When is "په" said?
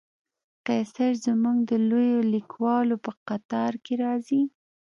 3.05-3.11